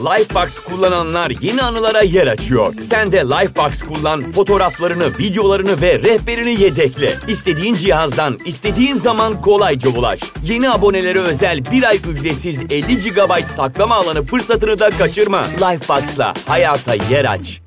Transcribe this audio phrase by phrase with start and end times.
[0.00, 2.74] Lifebox kullananlar yeni anılara yer açıyor.
[2.80, 7.14] Sen de Lifebox kullan, fotoğraflarını, videolarını ve rehberini yedekle.
[7.28, 10.20] İstediğin cihazdan, istediğin zaman kolayca ulaş.
[10.44, 15.42] Yeni abonelere özel bir ay ücretsiz 50 GB saklama alanı fırsatını da kaçırma.
[15.42, 17.60] Lifebox'la hayata yer aç.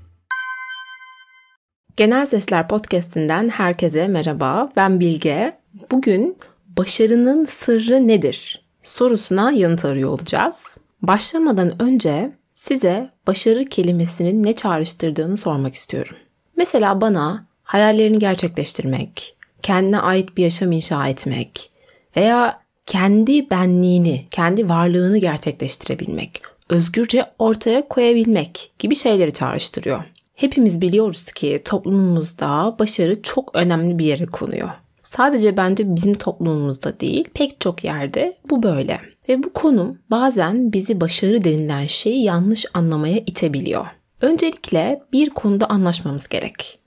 [1.97, 4.70] Genel Sesler Podcast'inden herkese merhaba.
[4.75, 5.57] Ben Bilge.
[5.91, 6.38] Bugün
[6.77, 10.77] başarının sırrı nedir sorusuna yanıt arıyor olacağız.
[11.04, 16.16] Başlamadan önce size başarı kelimesinin ne çağrıştırdığını sormak istiyorum.
[16.57, 21.71] Mesela bana hayallerini gerçekleştirmek, kendine ait bir yaşam inşa etmek
[22.17, 30.03] veya kendi benliğini, kendi varlığını gerçekleştirebilmek, özgürce ortaya koyabilmek gibi şeyleri çağrıştırıyor.
[30.35, 34.70] Hepimiz biliyoruz ki toplumumuzda başarı çok önemli bir yere konuyor.
[35.03, 39.12] Sadece bence bizim toplumumuzda değil, pek çok yerde bu böyle.
[39.30, 43.86] Ve bu konum bazen bizi başarı denilen şeyi yanlış anlamaya itebiliyor.
[44.22, 46.80] Öncelikle bir konuda anlaşmamız gerek.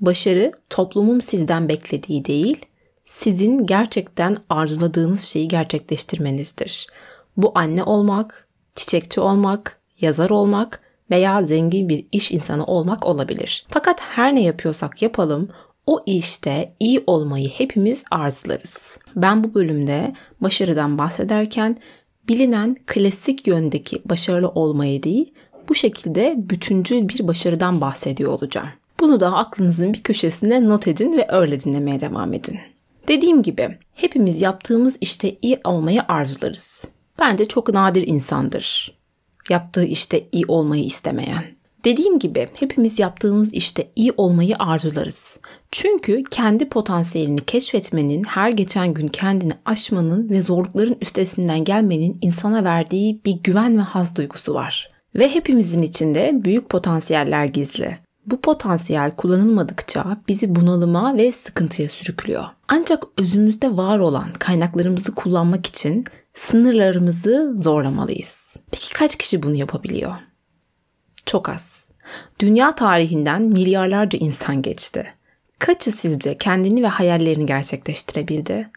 [0.00, 2.66] Başarı toplumun sizden beklediği değil,
[3.04, 6.86] sizin gerçekten arzuladığınız şeyi gerçekleştirmenizdir.
[7.36, 13.66] Bu anne olmak, çiçekçi olmak, yazar olmak veya zengin bir iş insanı olmak olabilir.
[13.68, 15.48] Fakat her ne yapıyorsak yapalım
[15.86, 18.98] o işte iyi olmayı hepimiz arzularız.
[19.16, 21.78] Ben bu bölümde başarıdan bahsederken
[22.28, 25.34] bilinen klasik yöndeki başarılı olmayı değil,
[25.68, 28.68] bu şekilde bütüncül bir başarıdan bahsediyor olacağım.
[29.00, 32.58] Bunu da aklınızın bir köşesine not edin ve öyle dinlemeye devam edin.
[33.08, 36.84] Dediğim gibi hepimiz yaptığımız işte iyi olmayı arzularız.
[37.20, 39.02] Bence çok nadir insandır
[39.50, 41.44] yaptığı işte iyi olmayı istemeyen.
[41.84, 45.40] Dediğim gibi hepimiz yaptığımız işte iyi olmayı arzularız.
[45.70, 53.20] Çünkü kendi potansiyelini keşfetmenin, her geçen gün kendini aşmanın ve zorlukların üstesinden gelmenin insana verdiği
[53.24, 54.90] bir güven ve haz duygusu var.
[55.14, 57.98] Ve hepimizin içinde büyük potansiyeller gizli.
[58.26, 62.44] Bu potansiyel kullanılmadıkça bizi bunalıma ve sıkıntıya sürüklüyor.
[62.68, 66.04] Ancak özümüzde var olan kaynaklarımızı kullanmak için
[66.34, 68.56] sınırlarımızı zorlamalıyız.
[68.70, 70.12] Peki kaç kişi bunu yapabiliyor?
[71.32, 71.88] Çok az.
[72.40, 75.06] Dünya tarihinden milyarlarca insan geçti.
[75.58, 78.70] Kaçı sizce kendini ve hayallerini gerçekleştirebildi?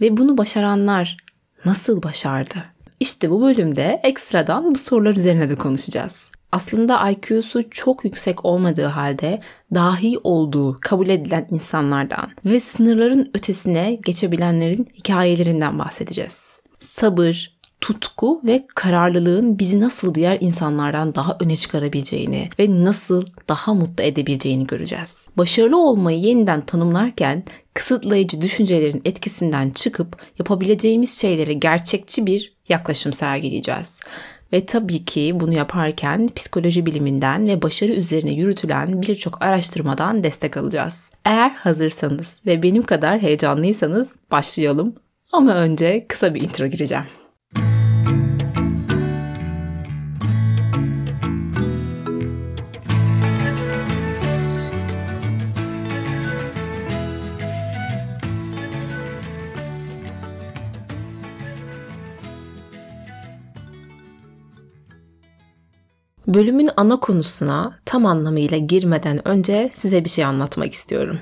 [0.00, 1.16] Ve bunu başaranlar
[1.64, 2.54] nasıl başardı?
[3.00, 6.30] İşte bu bölümde ekstradan bu sorular üzerine de konuşacağız.
[6.52, 9.40] Aslında IQ'su çok yüksek olmadığı halde
[9.74, 16.62] dahi olduğu kabul edilen insanlardan ve sınırların ötesine geçebilenlerin hikayelerinden bahsedeceğiz.
[16.80, 24.04] Sabır, tutku ve kararlılığın bizi nasıl diğer insanlardan daha öne çıkarabileceğini ve nasıl daha mutlu
[24.04, 25.26] edebileceğini göreceğiz.
[25.36, 27.44] Başarılı olmayı yeniden tanımlarken
[27.74, 34.00] kısıtlayıcı düşüncelerin etkisinden çıkıp yapabileceğimiz şeylere gerçekçi bir yaklaşım sergileyeceğiz.
[34.52, 41.10] Ve tabii ki bunu yaparken psikoloji biliminden ve başarı üzerine yürütülen birçok araştırmadan destek alacağız.
[41.24, 44.94] Eğer hazırsanız ve benim kadar heyecanlıysanız başlayalım.
[45.32, 47.04] Ama önce kısa bir intro gireceğim.
[66.34, 71.18] Bölümün ana konusuna tam anlamıyla girmeden önce size bir şey anlatmak istiyorum.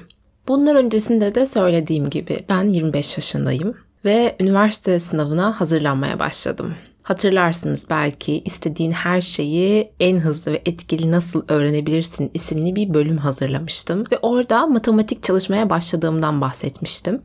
[0.49, 6.75] Bunlar öncesinde de söylediğim gibi ben 25 yaşındayım ve üniversite sınavına hazırlanmaya başladım.
[7.03, 14.05] Hatırlarsınız belki istediğin her şeyi en hızlı ve etkili nasıl öğrenebilirsin isimli bir bölüm hazırlamıştım
[14.13, 17.23] ve orada matematik çalışmaya başladığımdan bahsetmiştim.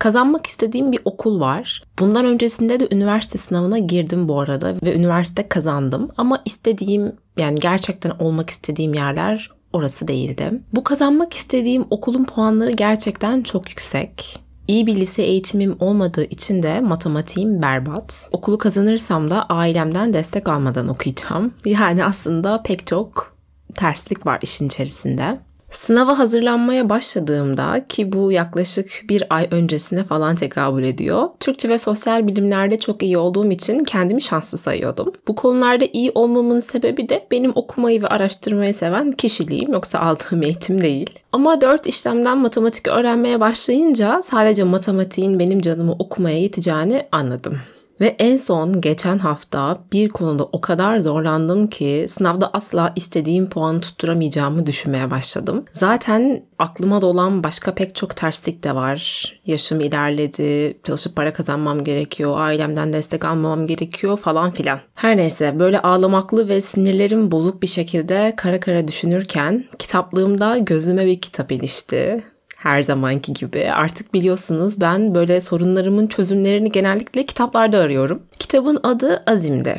[0.00, 1.82] Kazanmak istediğim bir okul var.
[1.98, 6.08] Bundan öncesinde de üniversite sınavına girdim bu arada ve üniversite kazandım.
[6.16, 10.52] Ama istediğim yani gerçekten olmak istediğim yerler orası değildi.
[10.72, 14.40] Bu kazanmak istediğim okulun puanları gerçekten çok yüksek.
[14.68, 18.28] İyi bir lise eğitimim olmadığı için de matematiğim berbat.
[18.32, 21.54] Okulu kazanırsam da ailemden destek almadan okuyacağım.
[21.64, 23.36] Yani aslında pek çok
[23.74, 25.40] terslik var işin içerisinde.
[25.70, 31.28] Sınava hazırlanmaya başladığımda ki bu yaklaşık bir ay öncesine falan tekabül ediyor.
[31.40, 35.12] Türkçe ve sosyal bilimlerde çok iyi olduğum için kendimi şanslı sayıyordum.
[35.28, 40.80] Bu konularda iyi olmamın sebebi de benim okumayı ve araştırmayı seven kişiliğim yoksa aldığım eğitim
[40.80, 41.10] değil.
[41.32, 47.58] Ama dört işlemden matematik öğrenmeye başlayınca sadece matematiğin benim canımı okumaya yeteceğini anladım.
[48.00, 53.80] Ve en son geçen hafta bir konuda o kadar zorlandım ki sınavda asla istediğim puanı
[53.80, 55.64] tutturamayacağımı düşünmeye başladım.
[55.72, 59.32] Zaten aklıma dolan başka pek çok terslik de var.
[59.46, 64.80] Yaşım ilerledi, çalışıp para kazanmam gerekiyor, ailemden destek almam gerekiyor falan filan.
[64.94, 71.20] Her neyse böyle ağlamaklı ve sinirlerim bozuk bir şekilde kara kara düşünürken kitaplığımda gözüme bir
[71.20, 72.22] kitap ilişti
[72.60, 73.70] her zamanki gibi.
[73.72, 78.22] Artık biliyorsunuz ben böyle sorunlarımın çözümlerini genellikle kitaplarda arıyorum.
[78.38, 79.78] Kitabın adı Azim'de.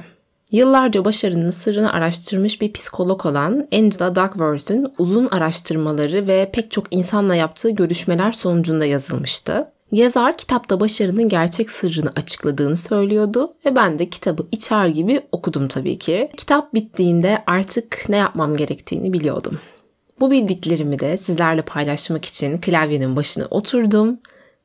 [0.52, 7.36] Yıllarca başarının sırrını araştırmış bir psikolog olan Angela Duckworth'un uzun araştırmaları ve pek çok insanla
[7.36, 9.68] yaptığı görüşmeler sonucunda yazılmıştı.
[9.92, 16.00] Yazar kitapta başarının gerçek sırrını açıkladığını söylüyordu ve ben de kitabı içer gibi okudum tabii
[16.00, 16.32] ki.
[16.38, 19.60] Kitap bittiğinde artık ne yapmam gerektiğini biliyordum.
[20.22, 24.20] Bu bildiklerimi de sizlerle paylaşmak için klavyenin başına oturdum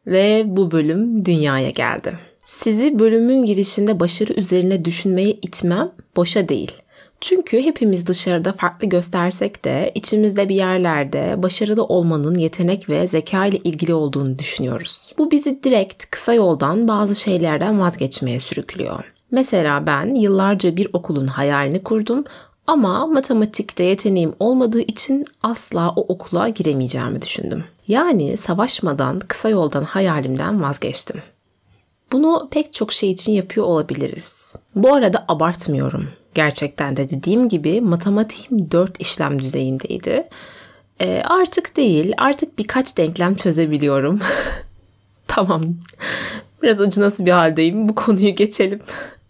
[0.06, 2.18] ve bu bölüm dünyaya geldi.
[2.44, 6.72] Sizi bölümün girişinde başarı üzerine düşünmeye itmem boşa değil.
[7.20, 13.56] Çünkü hepimiz dışarıda farklı göstersek de içimizde bir yerlerde başarılı olmanın yetenek ve zeka ile
[13.56, 15.12] ilgili olduğunu düşünüyoruz.
[15.18, 19.12] Bu bizi direkt kısa yoldan bazı şeylerden vazgeçmeye sürüklüyor.
[19.30, 22.24] Mesela ben yıllarca bir okulun hayalini kurdum
[22.66, 27.64] ama matematikte yeteneğim olmadığı için asla o okula giremeyeceğimi düşündüm.
[27.88, 31.22] Yani savaşmadan kısa yoldan hayalimden vazgeçtim.
[32.12, 34.56] Bunu pek çok şey için yapıyor olabiliriz.
[34.74, 36.08] Bu arada abartmıyorum.
[36.34, 40.28] Gerçekten de dediğim gibi matematiğim 4 işlem düzeyindeydi.
[41.00, 44.20] E, artık değil, artık birkaç denklem çözebiliyorum.
[45.26, 45.62] tamam.
[46.62, 47.88] Biraz acı nasıl bir haldeyim.
[47.88, 48.80] Bu konuyu geçelim.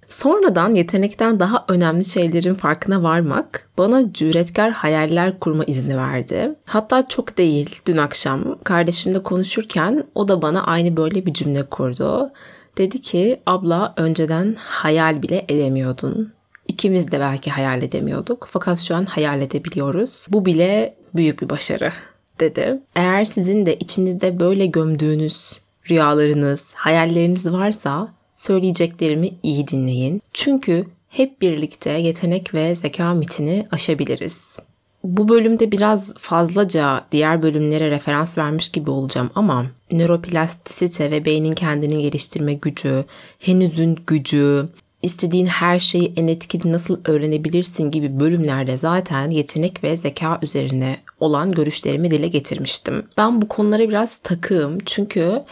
[0.06, 6.54] Sonradan yetenekten daha önemli şeylerin farkına varmak bana cüretkar hayaller kurma izni verdi.
[6.64, 12.32] Hatta çok değil dün akşam kardeşimle konuşurken o da bana aynı böyle bir cümle kurdu.
[12.78, 16.32] Dedi ki abla önceden hayal bile edemiyordun.
[16.68, 20.26] İkimiz de belki hayal edemiyorduk fakat şu an hayal edebiliyoruz.
[20.30, 21.92] Bu bile büyük bir başarı
[22.40, 22.80] dedi.
[22.96, 25.60] Eğer sizin de içinizde böyle gömdüğünüz
[25.90, 30.22] rüyalarınız, hayalleriniz varsa söyleyeceklerimi iyi dinleyin.
[30.32, 34.58] Çünkü hep birlikte yetenek ve zeka mitini aşabiliriz.
[35.04, 42.02] Bu bölümde biraz fazlaca diğer bölümlere referans vermiş gibi olacağım ama nöroplastisite ve beynin kendini
[42.02, 43.04] geliştirme gücü,
[43.38, 44.68] henüzün gücü,
[45.02, 51.50] istediğin her şeyi en etkili nasıl öğrenebilirsin gibi bölümlerde zaten yetenek ve zeka üzerine olan
[51.50, 53.06] görüşlerimi dile getirmiştim.
[53.16, 55.42] Ben bu konulara biraz takığım çünkü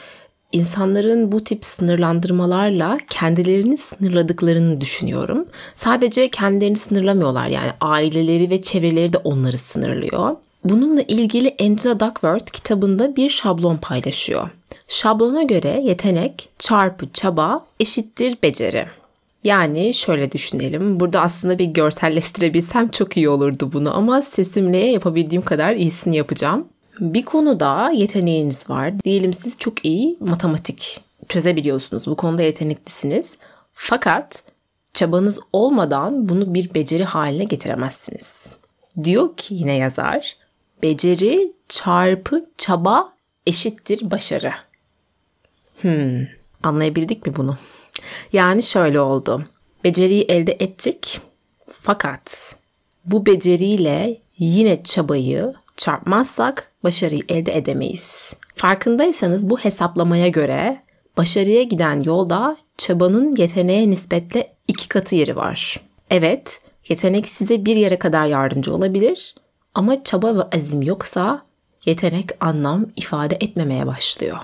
[0.55, 5.47] insanların bu tip sınırlandırmalarla kendilerini sınırladıklarını düşünüyorum.
[5.75, 10.37] Sadece kendilerini sınırlamıyorlar yani aileleri ve çevreleri de onları sınırlıyor.
[10.65, 14.51] Bununla ilgili Angela Duckworth kitabında bir şablon paylaşıyor.
[14.89, 18.87] Şablona göre yetenek çarpı çaba eşittir beceri.
[19.45, 21.01] Yani şöyle düşünelim.
[21.01, 26.69] Burada aslında bir görselleştirebilsem çok iyi olurdu bunu ama sesimle yapabildiğim kadar iyisini yapacağım.
[27.01, 29.01] Bir konuda yeteneğiniz var.
[29.05, 32.07] Diyelim siz çok iyi matematik çözebiliyorsunuz.
[32.07, 33.37] Bu konuda yeteneklisiniz.
[33.75, 34.43] Fakat
[34.95, 38.57] çabanız olmadan bunu bir beceri haline getiremezsiniz.
[39.05, 40.37] Diyor ki yine yazar,
[40.83, 43.13] beceri çarpı çaba
[43.47, 44.53] eşittir başarı.
[45.81, 46.27] Hmm,
[46.63, 47.57] anlayabildik mi bunu?
[48.33, 49.43] Yani şöyle oldu.
[49.85, 51.21] Beceriyi elde ettik
[51.71, 52.55] fakat
[53.05, 58.37] bu beceriyle yine çabayı çarpmazsak başarıyı elde edemeyiz.
[58.55, 60.83] Farkındaysanız bu hesaplamaya göre
[61.17, 65.81] başarıya giden yolda çabanın yeteneğe nispetle iki katı yeri var.
[66.11, 69.35] Evet, yetenek size bir yere kadar yardımcı olabilir
[69.75, 71.43] ama çaba ve azim yoksa
[71.85, 74.39] yetenek anlam ifade etmemeye başlıyor.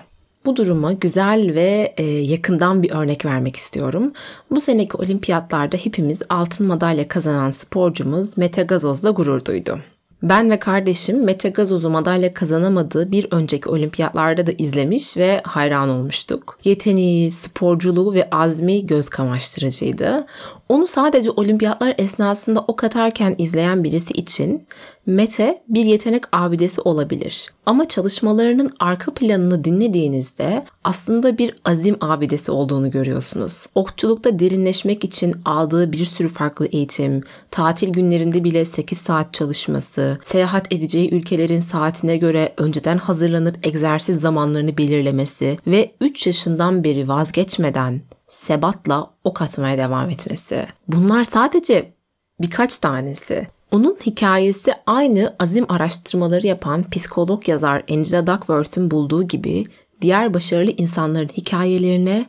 [0.44, 4.12] Bu duruma güzel ve e, yakından bir örnek vermek istiyorum.
[4.50, 9.80] Bu seneki olimpiyatlarda hepimiz altın madalya kazanan sporcumuz Mete Gazoz'la gurur duydu.
[10.22, 16.58] Ben ve kardeşim Mete Gazoz'u madalya kazanamadığı bir önceki olimpiyatlarda da izlemiş ve hayran olmuştuk.
[16.64, 20.26] Yeteneği, sporculuğu ve azmi göz kamaştırıcıydı.
[20.70, 24.66] Onu sadece olimpiyatlar esnasında ok atarken izleyen birisi için
[25.06, 27.46] Mete bir yetenek abidesi olabilir.
[27.66, 33.66] Ama çalışmalarının arka planını dinlediğinizde aslında bir azim abidesi olduğunu görüyorsunuz.
[33.74, 40.72] Okçulukta derinleşmek için aldığı bir sürü farklı eğitim, tatil günlerinde bile 8 saat çalışması, seyahat
[40.72, 48.00] edeceği ülkelerin saatine göre önceden hazırlanıp egzersiz zamanlarını belirlemesi ve 3 yaşından beri vazgeçmeden
[48.30, 50.66] sebatla ok atmaya devam etmesi.
[50.88, 51.92] Bunlar sadece
[52.40, 53.48] birkaç tanesi.
[53.72, 59.64] Onun hikayesi aynı azim araştırmaları yapan psikolog yazar Angela Duckworth'un bulduğu gibi
[60.00, 62.26] diğer başarılı insanların hikayelerine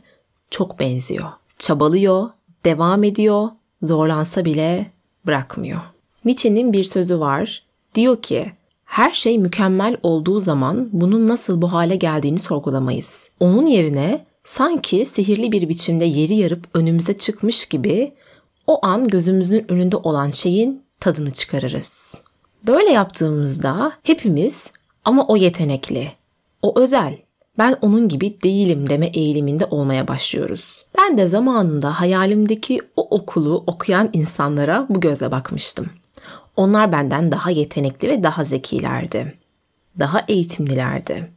[0.49, 1.29] çok benziyor.
[1.59, 2.29] çabalıyor,
[2.65, 3.49] devam ediyor,
[3.81, 4.91] zorlansa bile
[5.27, 5.81] bırakmıyor.
[6.25, 7.63] Nietzsche'nin bir sözü var.
[7.95, 8.51] Diyor ki,
[8.85, 13.29] her şey mükemmel olduğu zaman bunun nasıl bu hale geldiğini sorgulamayız.
[13.39, 18.13] Onun yerine sanki sihirli bir biçimde yeri yarıp önümüze çıkmış gibi
[18.67, 22.21] o an gözümüzün önünde olan şeyin tadını çıkarırız.
[22.67, 24.71] Böyle yaptığımızda hepimiz
[25.05, 26.11] ama o yetenekli,
[26.61, 27.17] o özel,
[27.57, 30.85] ben onun gibi değilim deme eğiliminde olmaya başlıyoruz.
[30.97, 35.89] Ben de zamanında hayalimdeki o okulu okuyan insanlara bu gözle bakmıştım.
[36.55, 39.33] Onlar benden daha yetenekli ve daha zekilerdi.
[39.99, 41.31] Daha eğitimlilerdi.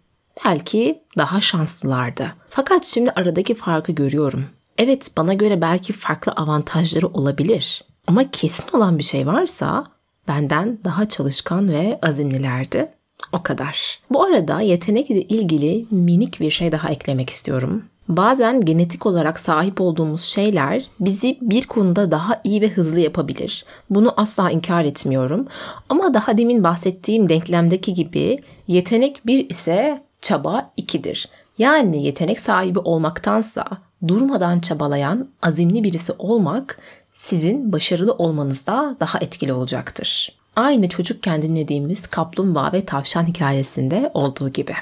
[0.44, 2.34] Belki daha şanslılardı.
[2.50, 4.44] Fakat şimdi aradaki farkı görüyorum.
[4.78, 7.84] Evet bana göre belki farklı avantajları olabilir.
[8.06, 9.84] Ama kesin olan bir şey varsa
[10.28, 12.90] benden daha çalışkan ve azimlilerdi.
[13.32, 13.98] O kadar.
[14.10, 17.84] Bu arada yetenekle ilgili minik bir şey daha eklemek istiyorum.
[18.08, 23.64] Bazen genetik olarak sahip olduğumuz şeyler bizi bir konuda daha iyi ve hızlı yapabilir.
[23.90, 25.46] Bunu asla inkar etmiyorum.
[25.88, 31.28] Ama daha demin bahsettiğim denklemdeki gibi yetenek bir ise çaba ikidir.
[31.58, 33.64] Yani yetenek sahibi olmaktansa
[34.08, 36.78] durmadan çabalayan azimli birisi olmak
[37.12, 40.38] sizin başarılı olmanızda daha etkili olacaktır.
[40.56, 44.74] Aynı çocukken dinlediğimiz kaplumbağa ve tavşan hikayesinde olduğu gibi.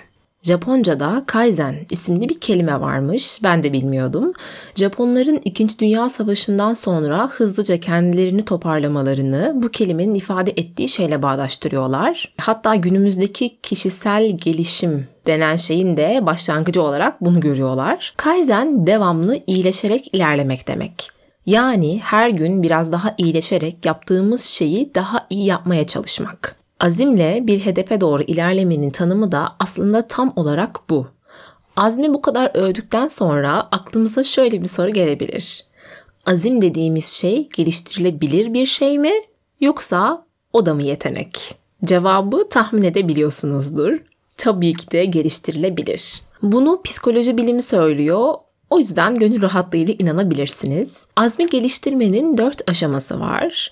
[0.42, 3.40] Japonca'da kaizen isimli bir kelime varmış.
[3.42, 4.32] Ben de bilmiyordum.
[4.74, 5.78] Japonların 2.
[5.78, 12.34] Dünya Savaşı'ndan sonra hızlıca kendilerini toparlamalarını bu kelimenin ifade ettiği şeyle bağdaştırıyorlar.
[12.40, 18.14] Hatta günümüzdeki kişisel gelişim denen şeyin de başlangıcı olarak bunu görüyorlar.
[18.16, 21.08] Kaizen devamlı iyileşerek ilerlemek demek.
[21.46, 26.61] Yani her gün biraz daha iyileşerek yaptığımız şeyi daha iyi yapmaya çalışmak.
[26.82, 31.06] Azimle bir hedefe doğru ilerlemenin tanımı da aslında tam olarak bu.
[31.76, 35.64] Azmi bu kadar övdükten sonra aklımıza şöyle bir soru gelebilir.
[36.26, 39.12] Azim dediğimiz şey geliştirilebilir bir şey mi
[39.60, 41.54] yoksa o da mı yetenek?
[41.84, 43.98] Cevabı tahmin edebiliyorsunuzdur.
[44.36, 46.22] Tabii ki de geliştirilebilir.
[46.42, 48.34] Bunu psikoloji bilimi söylüyor.
[48.70, 51.02] O yüzden gönül rahatlığıyla inanabilirsiniz.
[51.16, 53.70] Azmi geliştirmenin dört aşaması var.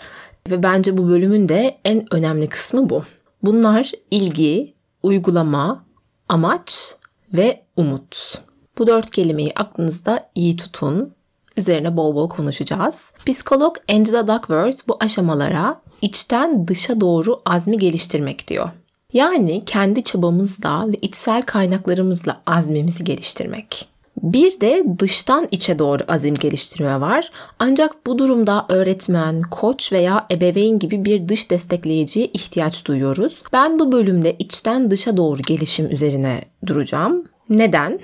[0.50, 3.04] Ve bence bu bölümün de en önemli kısmı bu.
[3.42, 5.84] Bunlar ilgi, uygulama,
[6.28, 6.94] amaç
[7.32, 8.42] ve umut.
[8.78, 11.14] Bu dört kelimeyi aklınızda iyi tutun.
[11.56, 13.12] Üzerine bol bol konuşacağız.
[13.26, 18.70] Psikolog Angela Duckworth bu aşamalara içten dışa doğru azmi geliştirmek diyor.
[19.12, 23.88] Yani kendi çabamızla ve içsel kaynaklarımızla azmimizi geliştirmek.
[24.22, 27.32] Bir de dıştan içe doğru azim geliştirme var.
[27.58, 33.42] Ancak bu durumda öğretmen, koç veya ebeveyn gibi bir dış destekleyiciye ihtiyaç duyuyoruz.
[33.52, 37.24] Ben bu bölümde içten dışa doğru gelişim üzerine duracağım.
[37.48, 38.00] Neden?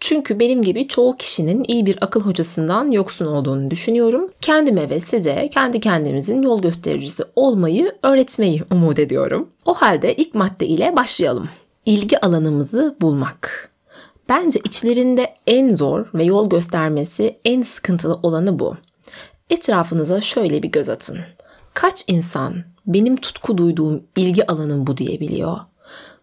[0.00, 4.30] Çünkü benim gibi çoğu kişinin iyi bir akıl hocasından yoksun olduğunu düşünüyorum.
[4.40, 9.48] Kendime ve size kendi kendimizin yol göstericisi olmayı öğretmeyi umut ediyorum.
[9.64, 11.48] O halde ilk madde ile başlayalım.
[11.86, 13.69] İlgi alanımızı bulmak.
[14.30, 18.76] Bence içlerinde en zor ve yol göstermesi en sıkıntılı olanı bu.
[19.50, 21.18] Etrafınıza şöyle bir göz atın.
[21.74, 25.58] Kaç insan benim tutku duyduğum ilgi alanım bu diyebiliyor?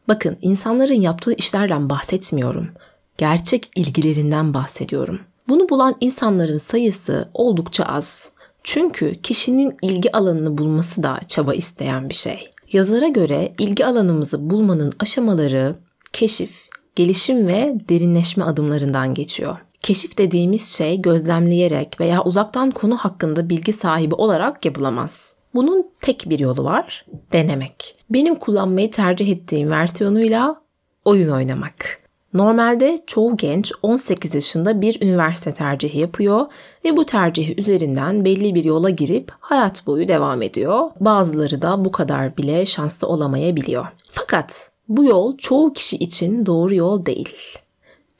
[0.07, 2.69] Bakın insanların yaptığı işlerden bahsetmiyorum.
[3.17, 5.19] Gerçek ilgilerinden bahsediyorum.
[5.49, 8.29] Bunu bulan insanların sayısı oldukça az.
[8.63, 12.51] Çünkü kişinin ilgi alanını bulması da çaba isteyen bir şey.
[12.71, 15.75] Yazara göre ilgi alanımızı bulmanın aşamaları
[16.13, 16.66] keşif,
[16.97, 19.57] gelişim ve derinleşme adımlarından geçiyor.
[19.81, 25.35] Keşif dediğimiz şey gözlemleyerek veya uzaktan konu hakkında bilgi sahibi olarak yapılamaz.
[25.53, 27.95] Bunun tek bir yolu var, denemek.
[28.09, 30.61] Benim kullanmayı tercih ettiğim versiyonuyla
[31.05, 31.99] oyun oynamak.
[32.33, 36.45] Normalde çoğu genç 18 yaşında bir üniversite tercihi yapıyor
[36.85, 40.89] ve bu tercihi üzerinden belli bir yola girip hayat boyu devam ediyor.
[40.99, 43.87] Bazıları da bu kadar bile şanslı olamayabiliyor.
[44.11, 47.29] Fakat bu yol çoğu kişi için doğru yol değil.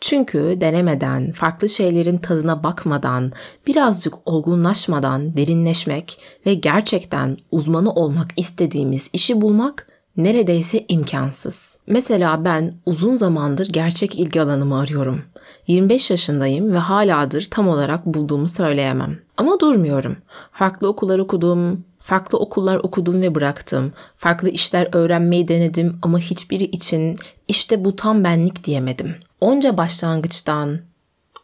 [0.01, 3.31] Çünkü denemeden, farklı şeylerin tadına bakmadan,
[3.67, 11.77] birazcık olgunlaşmadan derinleşmek ve gerçekten uzmanı olmak istediğimiz işi bulmak neredeyse imkansız.
[11.87, 15.21] Mesela ben uzun zamandır gerçek ilgi alanımı arıyorum.
[15.67, 19.19] 25 yaşındayım ve haladır tam olarak bulduğumu söyleyemem.
[19.37, 20.17] Ama durmuyorum.
[20.51, 23.93] Farklı okullar okudum, Farklı okullar okudum ve bıraktım.
[24.17, 27.15] Farklı işler öğrenmeyi denedim ama hiçbiri için
[27.47, 29.15] işte bu tam benlik diyemedim.
[29.41, 30.79] Onca başlangıçtan,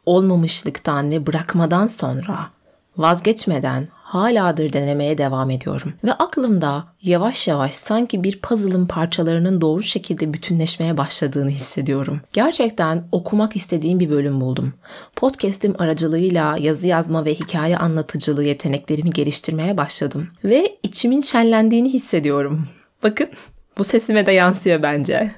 [0.06, 2.50] olmamışlıktan ve bırakmadan sonra
[2.98, 5.94] vazgeçmeden haladır denemeye devam ediyorum.
[6.04, 12.22] Ve aklımda yavaş yavaş sanki bir puzzle'ın parçalarının doğru şekilde bütünleşmeye başladığını hissediyorum.
[12.34, 14.74] Gerçekten okumak istediğim bir bölüm buldum.
[15.16, 20.28] Podcast'im aracılığıyla yazı yazma ve hikaye anlatıcılığı yeteneklerimi geliştirmeye başladım.
[20.44, 22.68] Ve içimin şenlendiğini hissediyorum.
[23.04, 23.30] Bakın
[23.78, 25.32] bu sesime de yansıyor bence.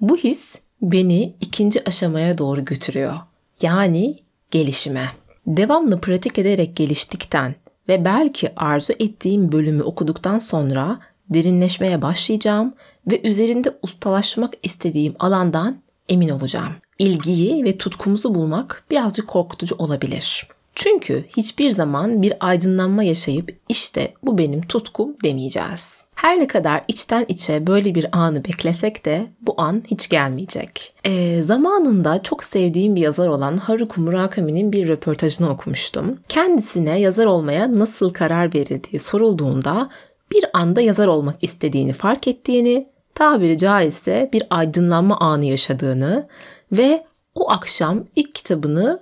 [0.00, 3.14] Bu his beni ikinci aşamaya doğru götürüyor.
[3.62, 4.18] Yani
[4.50, 5.08] gelişime.
[5.46, 7.54] Devamlı pratik ederek geliştikten
[7.88, 12.74] ve belki arzu ettiğim bölümü okuduktan sonra derinleşmeye başlayacağım
[13.10, 16.72] ve üzerinde ustalaşmak istediğim alandan emin olacağım.
[16.98, 20.48] İlgiyi ve tutkumuzu bulmak birazcık korkutucu olabilir.
[20.74, 26.04] Çünkü hiçbir zaman bir aydınlanma yaşayıp işte bu benim tutkum demeyeceğiz.
[26.14, 30.94] Her ne kadar içten içe böyle bir anı beklesek de bu an hiç gelmeyecek.
[31.04, 36.18] E, zamanında çok sevdiğim bir yazar olan Haruki Murakami'nin bir röportajını okumuştum.
[36.28, 39.90] Kendisine yazar olmaya nasıl karar verildiği sorulduğunda
[40.32, 46.28] bir anda yazar olmak istediğini fark ettiğini, tabiri caizse bir aydınlanma anı yaşadığını
[46.72, 47.04] ve
[47.34, 49.00] o akşam ilk kitabını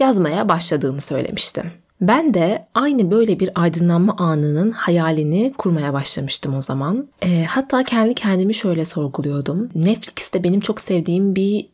[0.00, 1.72] yazmaya başladığını söylemiştim.
[2.00, 7.08] Ben de aynı böyle bir aydınlanma anının hayalini kurmaya başlamıştım o zaman.
[7.22, 9.70] E, hatta kendi kendimi şöyle sorguluyordum.
[9.74, 11.68] Netflix'te benim çok sevdiğim bir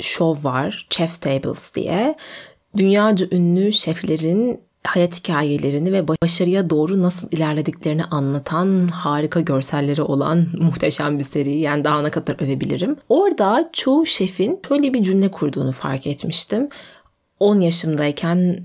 [0.00, 2.14] show var, Chef Tables diye.
[2.76, 11.18] Dünyaca ünlü şeflerin hayat hikayelerini ve başarıya doğru nasıl ilerlediklerini anlatan harika görselleri olan muhteşem
[11.18, 11.50] bir seri.
[11.50, 12.96] Yani daha ne kadar övebilirim.
[13.08, 16.68] Orada çoğu şefin şöyle bir cümle kurduğunu fark etmiştim.
[17.40, 18.62] 10 yaşımdayken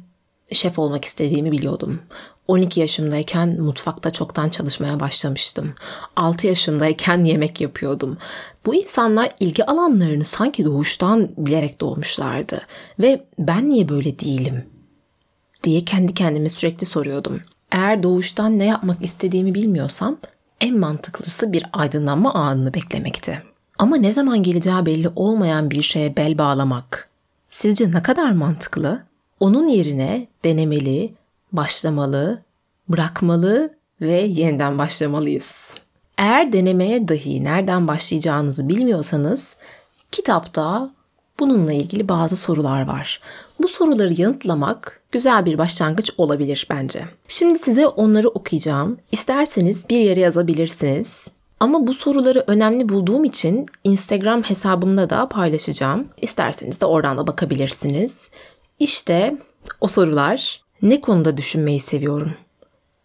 [0.52, 2.02] şef olmak istediğimi biliyordum.
[2.48, 5.74] 12 yaşımdayken mutfakta çoktan çalışmaya başlamıştım.
[6.16, 8.18] 6 yaşındayken yemek yapıyordum.
[8.66, 12.62] Bu insanlar ilgi alanlarını sanki doğuştan bilerek doğmuşlardı.
[13.00, 14.66] Ve ben niye böyle değilim?
[15.66, 17.42] diye kendi kendime sürekli soruyordum.
[17.72, 20.18] Eğer doğuştan ne yapmak istediğimi bilmiyorsam
[20.62, 23.44] en mantıklısı bir aydınlanma anını beklemekti.
[23.80, 27.10] Ama ne zaman geleceği belli olmayan bir şeye bel bağlamak,
[27.56, 29.04] Sizce ne kadar mantıklı?
[29.40, 31.14] Onun yerine denemeli,
[31.52, 32.42] başlamalı,
[32.90, 35.74] bırakmalı ve yeniden başlamalıyız.
[36.18, 39.58] Eğer denemeye dahi nereden başlayacağınızı bilmiyorsanız
[40.12, 40.92] kitapta
[41.40, 43.22] bununla ilgili bazı sorular var.
[43.62, 47.06] Bu soruları yanıtlamak güzel bir başlangıç olabilir bence.
[47.28, 48.98] Şimdi size onları okuyacağım.
[49.12, 51.28] İsterseniz bir yere yazabilirsiniz.
[51.60, 56.08] Ama bu soruları önemli bulduğum için Instagram hesabımda da paylaşacağım.
[56.22, 58.30] İsterseniz de oradan da bakabilirsiniz.
[58.80, 59.38] İşte
[59.82, 60.62] o sorular.
[60.82, 62.34] Ne konuda düşünmeyi seviyorum?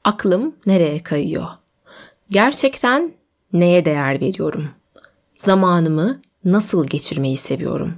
[0.04, 1.46] Aklım nereye kayıyor?
[2.30, 3.12] Gerçekten
[3.52, 4.68] neye değer veriyorum?
[5.36, 7.94] Zamanımı nasıl geçirmeyi seviyorum?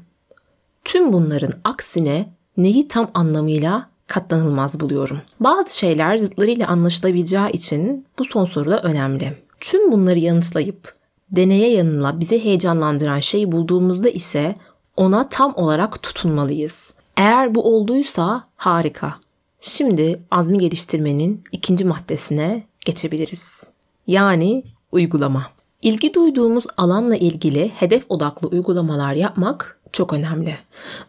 [0.85, 5.21] Tüm bunların aksine neyi tam anlamıyla katlanılmaz buluyorum.
[5.41, 9.43] Bazı şeyler zıtlarıyla anlaşılabileceği için bu son soru da önemli.
[9.63, 10.95] Tüm bunları yanıtlayıp
[11.31, 14.55] deneye yanıla bizi heyecanlandıran şeyi bulduğumuzda ise
[14.97, 16.95] ona tam olarak tutunmalıyız.
[17.17, 19.15] Eğer bu olduysa harika.
[19.61, 23.65] Şimdi azmi geliştirmenin ikinci maddesine geçebiliriz.
[24.07, 25.47] Yani uygulama.
[25.83, 30.57] İlgi duyduğumuz alanla ilgili hedef odaklı uygulamalar yapmak çok önemli.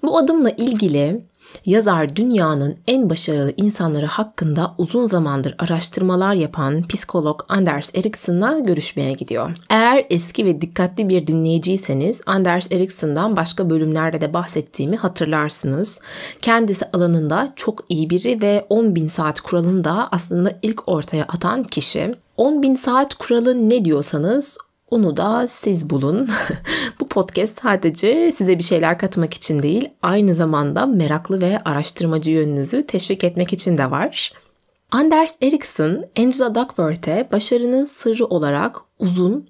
[0.04, 1.24] Bu adımla ilgili
[1.66, 9.58] Yazar dünyanın en başarılı insanları hakkında uzun zamandır araştırmalar yapan psikolog Anders Ericsson'la görüşmeye gidiyor.
[9.70, 16.00] Eğer eski ve dikkatli bir dinleyiciyseniz Anders Ericsson'dan başka bölümlerde de bahsettiğimi hatırlarsınız.
[16.40, 21.64] Kendisi alanında çok iyi biri ve 10 bin saat kuralını da aslında ilk ortaya atan
[21.64, 22.16] kişi.
[22.38, 24.58] 10 bin saat kuralı ne diyorsanız
[24.94, 26.30] onu da siz bulun.
[27.00, 32.88] Bu podcast sadece size bir şeyler katmak için değil, aynı zamanda meraklı ve araştırmacı yönünüzü
[32.88, 34.34] teşvik etmek için de var.
[34.92, 39.50] Anders Ericsson, Angela Duckworth'e başarının sırrı olarak uzun,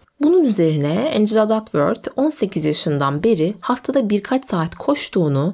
[0.23, 5.53] Bunun üzerine Angela Duckworth 18 yaşından beri haftada birkaç saat koştuğunu,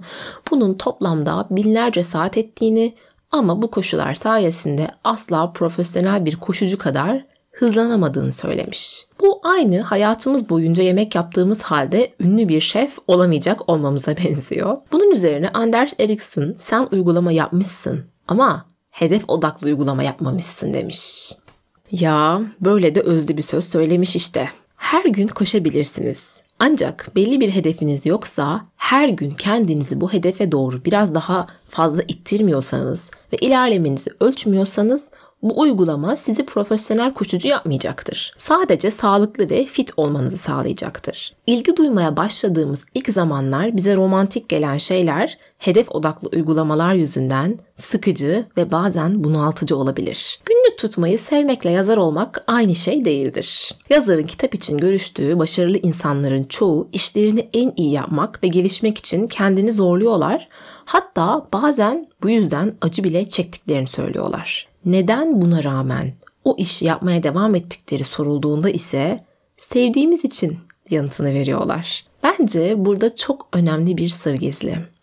[0.51, 2.93] bunun toplamda binlerce saat ettiğini
[3.31, 9.05] ama bu koşular sayesinde asla profesyonel bir koşucu kadar hızlanamadığını söylemiş.
[9.21, 14.77] Bu aynı hayatımız boyunca yemek yaptığımız halde ünlü bir şef olamayacak olmamıza benziyor.
[14.91, 21.31] Bunun üzerine Anders Ericsson sen uygulama yapmışsın ama hedef odaklı uygulama yapmamışsın demiş.
[21.91, 24.49] Ya böyle de özlü bir söz söylemiş işte.
[24.75, 26.37] Her gün koşabilirsiniz.
[26.59, 33.09] Ancak belli bir hedefiniz yoksa her gün kendinizi bu hedefe doğru biraz daha fazla ittirmiyorsanız
[33.33, 35.09] ve ilerlemenizi ölçmüyorsanız
[35.41, 38.33] bu uygulama sizi profesyonel koşucu yapmayacaktır.
[38.37, 41.33] Sadece sağlıklı ve fit olmanızı sağlayacaktır.
[41.47, 48.71] İlgi duymaya başladığımız ilk zamanlar bize romantik gelen şeyler hedef odaklı uygulamalar yüzünden sıkıcı ve
[48.71, 50.39] bazen bunaltıcı olabilir.
[50.45, 53.75] Günlük tutmayı sevmekle yazar olmak aynı şey değildir.
[53.89, 59.71] Yazarın kitap için görüştüğü başarılı insanların çoğu işlerini en iyi yapmak ve gelişmek için kendini
[59.71, 60.47] zorluyorlar.
[60.85, 64.67] Hatta bazen bu yüzden acı bile çektiklerini söylüyorlar.
[64.85, 69.23] Neden buna rağmen o işi yapmaya devam ettikleri sorulduğunda ise
[69.57, 70.57] sevdiğimiz için
[70.89, 72.05] yanıtını veriyorlar.
[72.23, 74.96] Bence burada çok önemli bir sır gizli.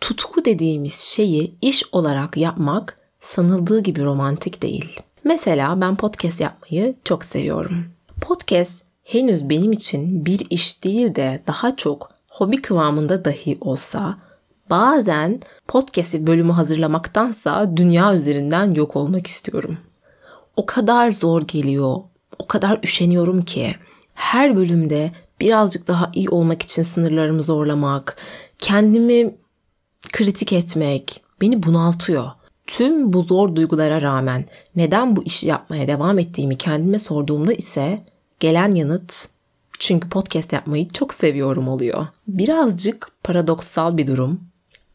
[0.00, 5.00] Tutku dediğimiz şeyi iş olarak yapmak sanıldığı gibi romantik değil.
[5.24, 7.84] Mesela ben podcast yapmayı çok seviyorum.
[8.20, 14.18] Podcast henüz benim için bir iş değil de daha çok hobi kıvamında dahi olsa
[14.70, 19.78] bazen podcast'i bölümü hazırlamaktansa dünya üzerinden yok olmak istiyorum.
[20.56, 21.96] O kadar zor geliyor,
[22.38, 23.74] o kadar üşeniyorum ki
[24.14, 28.16] her bölümde birazcık daha iyi olmak için sınırlarımı zorlamak,
[28.58, 29.34] kendimi
[30.12, 32.30] kritik etmek beni bunaltıyor.
[32.66, 34.44] Tüm bu zor duygulara rağmen
[34.76, 38.04] neden bu işi yapmaya devam ettiğimi kendime sorduğumda ise
[38.40, 39.28] gelen yanıt
[39.78, 42.06] çünkü podcast yapmayı çok seviyorum oluyor.
[42.28, 44.40] Birazcık paradoksal bir durum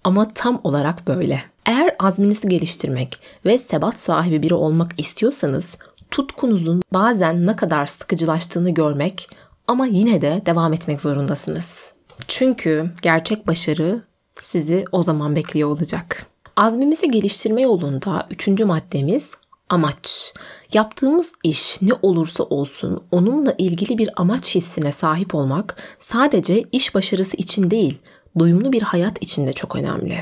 [0.04, 1.42] ama tam olarak böyle.
[1.66, 5.78] Eğer azminizi geliştirmek ve sebat sahibi biri olmak istiyorsanız
[6.12, 9.30] tutkunuzun bazen ne kadar sıkıcılaştığını görmek
[9.68, 11.94] ama yine de devam etmek zorundasınız.
[12.28, 14.02] Çünkü gerçek başarı
[14.40, 16.26] sizi o zaman bekliyor olacak.
[16.56, 19.32] Azmimizi geliştirme yolunda üçüncü maddemiz
[19.70, 20.34] amaç.
[20.74, 27.38] Yaptığımız iş ne olursa olsun onunla ilgili bir amaç hissine sahip olmak sadece iş başarısı
[27.38, 27.98] için değil,
[28.40, 30.18] doyumlu bir hayat için de çok önemli.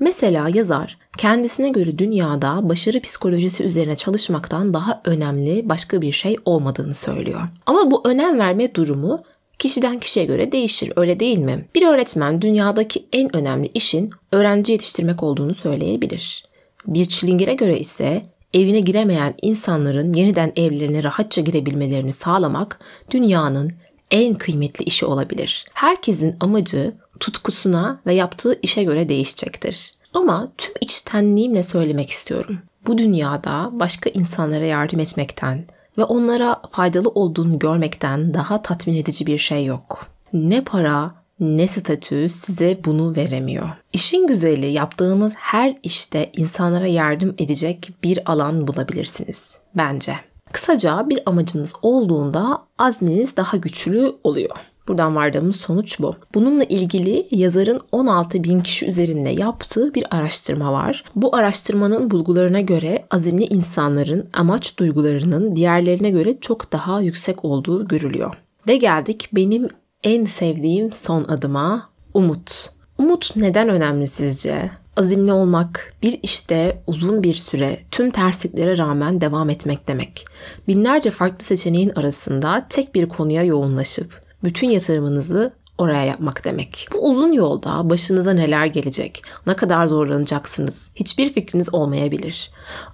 [0.00, 6.94] Mesela yazar kendisine göre dünyada başarı psikolojisi üzerine çalışmaktan daha önemli başka bir şey olmadığını
[6.94, 7.40] söylüyor.
[7.66, 9.22] Ama bu önem verme durumu
[9.62, 11.64] kişiden kişiye göre değişir öyle değil mi?
[11.74, 16.44] Bir öğretmen dünyadaki en önemli işin öğrenci yetiştirmek olduğunu söyleyebilir.
[16.86, 18.22] Bir çilingire göre ise
[18.54, 23.72] evine giremeyen insanların yeniden evlerine rahatça girebilmelerini sağlamak dünyanın
[24.10, 25.64] en kıymetli işi olabilir.
[25.72, 29.92] Herkesin amacı tutkusuna ve yaptığı işe göre değişecektir.
[30.14, 32.58] Ama tüm içtenliğimle söylemek istiyorum.
[32.86, 35.64] Bu dünyada başka insanlara yardım etmekten
[35.98, 40.06] ve onlara faydalı olduğunu görmekten daha tatmin edici bir şey yok.
[40.32, 43.68] Ne para ne statü size bunu veremiyor.
[43.92, 50.14] İşin güzeli yaptığınız her işte insanlara yardım edecek bir alan bulabilirsiniz bence.
[50.52, 54.56] Kısaca bir amacınız olduğunda azminiz daha güçlü oluyor.
[54.88, 56.14] Buradan vardığımız sonuç bu.
[56.34, 61.04] Bununla ilgili yazarın 16 bin kişi üzerinde yaptığı bir araştırma var.
[61.16, 68.34] Bu araştırmanın bulgularına göre azimli insanların amaç duygularının diğerlerine göre çok daha yüksek olduğu görülüyor.
[68.68, 69.68] Ve geldik benim
[70.02, 72.70] en sevdiğim son adıma umut.
[72.98, 74.70] Umut neden önemli sizce?
[74.96, 80.24] Azimli olmak, bir işte uzun bir süre tüm tersliklere rağmen devam etmek demek.
[80.68, 86.88] Binlerce farklı seçeneğin arasında tek bir konuya yoğunlaşıp bütün yatırımınızı oraya yapmak demek.
[86.92, 92.50] Bu uzun yolda başınıza neler gelecek, ne kadar zorlanacaksınız hiçbir fikriniz olmayabilir.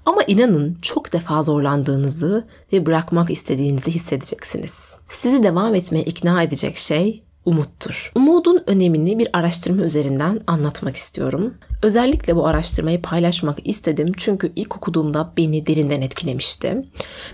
[0.07, 4.97] Ama inanın çok defa zorlandığınızı ve bırakmak istediğinizi hissedeceksiniz.
[5.11, 8.13] Sizi devam etmeye ikna edecek şey umuttur.
[8.15, 11.55] Umudun önemini bir araştırma üzerinden anlatmak istiyorum.
[11.83, 16.83] Özellikle bu araştırmayı paylaşmak istedim çünkü ilk okuduğumda beni derinden etkilemişti.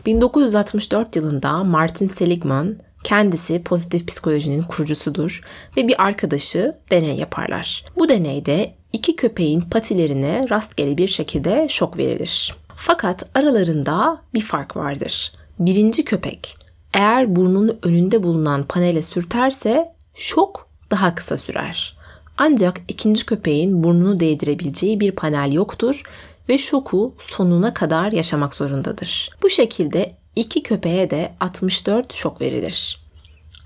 [0.07, 5.43] 1964 yılında Martin Seligman Kendisi pozitif psikolojinin kurucusudur
[5.77, 7.85] ve bir arkadaşı deney yaparlar.
[7.97, 12.55] Bu deneyde iki köpeğin patilerine rastgele bir şekilde şok verilir.
[12.77, 15.33] Fakat aralarında bir fark vardır.
[15.59, 16.57] Birinci köpek
[16.95, 21.97] eğer burnunu önünde bulunan panele sürterse şok daha kısa sürer.
[22.39, 26.03] Ancak ikinci köpeğin burnunu değdirebileceği bir panel yoktur
[26.49, 29.31] ve şoku sonuna kadar yaşamak zorundadır.
[29.43, 33.01] Bu şekilde iki köpeğe de 64 şok verilir.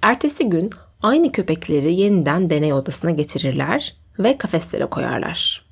[0.02, 0.70] Ertesi gün
[1.02, 5.68] aynı köpekleri yeniden deney odasına getirirler ve kafeslere koyarlar.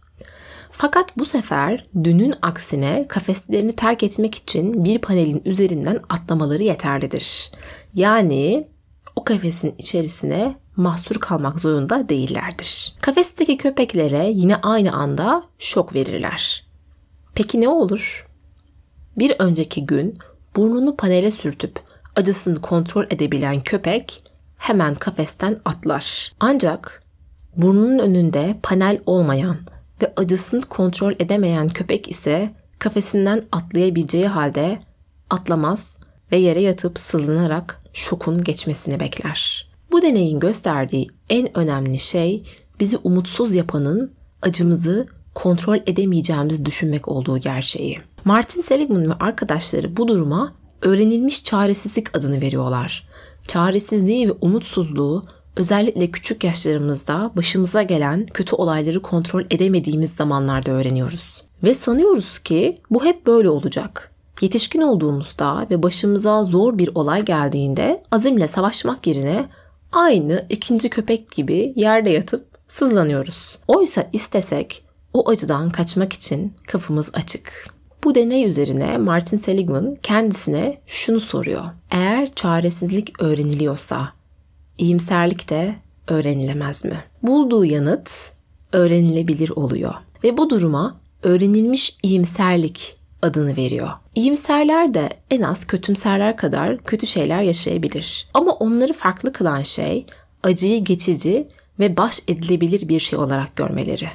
[0.70, 7.50] Fakat bu sefer dünün aksine kafeslerini terk etmek için bir panelin üzerinden atlamaları yeterlidir.
[7.94, 8.68] Yani
[9.16, 12.94] o kafesin içerisine mahsur kalmak zorunda değillerdir.
[13.00, 16.66] Kafesteki köpeklere yine aynı anda şok verirler.
[17.34, 18.28] Peki ne olur?
[19.18, 20.18] Bir önceki gün
[20.56, 21.80] burnunu panele sürtüp
[22.16, 24.22] acısını kontrol edebilen köpek
[24.56, 26.32] hemen kafesten atlar.
[26.40, 27.02] Ancak
[27.56, 29.58] burnunun önünde panel olmayan
[30.02, 34.78] ve acısını kontrol edemeyen köpek ise kafesinden atlayabileceği halde
[35.30, 35.98] atlamaz
[36.32, 39.68] ve yere yatıp sızlanarak şokun geçmesini bekler.
[39.92, 42.42] Bu deneyin gösterdiği en önemli şey
[42.80, 48.00] bizi umutsuz yapanın acımızı kontrol edemeyeceğimizi düşünmek olduğu gerçeği.
[48.26, 53.08] Martin Seligman ve arkadaşları bu duruma öğrenilmiş çaresizlik adını veriyorlar.
[53.48, 55.24] Çaresizliği ve umutsuzluğu
[55.56, 61.44] özellikle küçük yaşlarımızda başımıza gelen kötü olayları kontrol edemediğimiz zamanlarda öğreniyoruz.
[61.62, 64.12] Ve sanıyoruz ki bu hep böyle olacak.
[64.40, 69.48] Yetişkin olduğumuzda ve başımıza zor bir olay geldiğinde azimle savaşmak yerine
[69.92, 73.58] aynı ikinci köpek gibi yerde yatıp sızlanıyoruz.
[73.68, 77.75] Oysa istesek o acıdan kaçmak için kapımız açık.
[78.06, 81.64] Bu deney üzerine Martin Seligman kendisine şunu soruyor.
[81.90, 84.12] Eğer çaresizlik öğreniliyorsa
[84.78, 85.74] iyimserlik de
[86.08, 87.04] öğrenilemez mi?
[87.22, 88.32] Bulduğu yanıt
[88.72, 89.94] öğrenilebilir oluyor.
[90.24, 93.88] Ve bu duruma öğrenilmiş iyimserlik adını veriyor.
[94.14, 98.28] İyimserler de en az kötümserler kadar kötü şeyler yaşayabilir.
[98.34, 100.06] Ama onları farklı kılan şey
[100.42, 104.08] acıyı geçici ve baş edilebilir bir şey olarak görmeleri.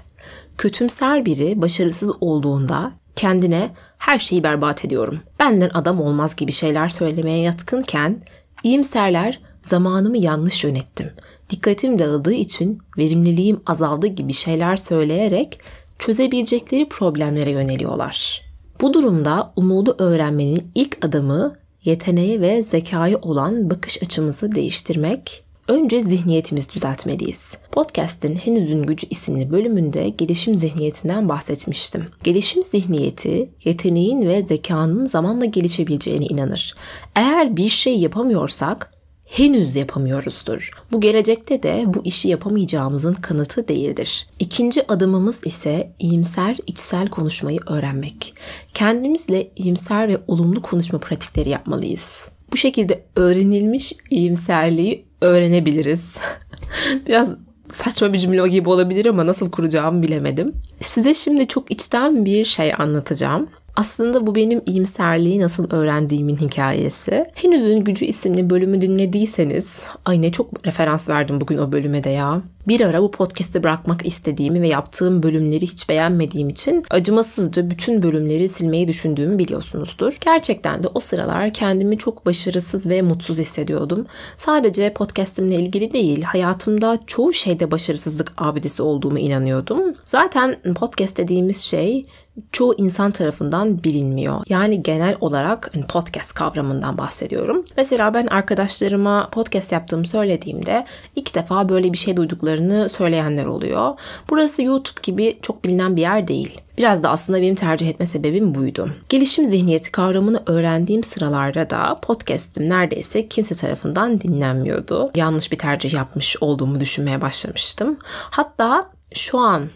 [0.58, 5.20] Kötümser biri başarısız olduğunda kendine her şeyi berbat ediyorum.
[5.40, 8.22] Benden adam olmaz gibi şeyler söylemeye yatkınken
[8.64, 11.12] iyimserler zamanımı yanlış yönettim.
[11.50, 15.60] Dikkatim dağıldığı için verimliliğim azaldı gibi şeyler söyleyerek
[16.00, 18.42] çözebilecekleri problemlere yöneliyorlar.
[18.82, 26.74] Bu durumda umudu öğrenmenin ilk adımı yeteneği ve zekayı olan bakış açımızı değiştirmek Önce zihniyetimizi
[26.74, 27.58] düzeltmeliyiz.
[27.72, 32.06] Podcast'in Henüzün Gücü isimli bölümünde gelişim zihniyetinden bahsetmiştim.
[32.24, 36.76] Gelişim zihniyeti yeteneğin ve zekanın zamanla gelişebileceğine inanır.
[37.16, 38.92] Eğer bir şey yapamıyorsak
[39.26, 40.72] henüz yapamıyoruzdur.
[40.92, 44.28] Bu gelecekte de bu işi yapamayacağımızın kanıtı değildir.
[44.40, 48.34] İkinci adımımız ise iyimser içsel konuşmayı öğrenmek.
[48.74, 52.28] Kendimizle iyimser ve olumlu konuşma pratikleri yapmalıyız.
[52.52, 56.16] Bu şekilde öğrenilmiş iyimserliği öğrenebiliriz.
[57.08, 57.36] Biraz
[57.72, 60.54] saçma bir cümle gibi olabilir ama nasıl kuracağımı bilemedim.
[60.82, 63.50] Size şimdi çok içten bir şey anlatacağım.
[63.76, 67.26] Aslında bu benim iyimserliği nasıl öğrendiğimin hikayesi.
[67.36, 72.42] Henüzün Gücü isimli bölümü dinlediyseniz, ay ne çok referans verdim bugün o bölüme de ya.
[72.68, 78.50] Bir ara bu podcast'i bırakmak istediğimi ve yaptığım bölümleri hiç beğenmediğim için acımasızca bütün bölümleri
[78.50, 80.18] silmeyi düşündüğümü biliyorsunuzdur.
[80.26, 84.06] Gerçekten de o sıralar kendimi çok başarısız ve mutsuz hissediyordum.
[84.38, 89.94] Sadece podcast'imle ilgili değil, hayatımda çoğu şeyde başarısızlık abidesi olduğumu inanıyordum.
[90.04, 92.06] Zaten podcast dediğimiz şey
[92.52, 94.42] çoğu insan tarafından bilinmiyor.
[94.50, 97.66] Yani genel olarak hani podcast kavramından bahsediyorum.
[97.78, 103.94] Mesela ben arkadaşlarıma podcast yaptığımı söylediğimde ilk defa böyle bir şey duyduklarını söyleyenler oluyor.
[104.30, 106.62] Burası YouTube gibi çok bilinen bir yer değil.
[106.78, 108.90] Biraz da aslında benim tercih etme sebebim buydu.
[109.10, 115.12] Gelişim zihniyeti kavramını öğrendiğim sıralarda da podcast'im neredeyse kimse tarafından dinlenmiyordu.
[115.16, 117.98] Yanlış bir tercih yapmış olduğumu düşünmeye başlamıştım.
[118.08, 119.70] Hatta şu an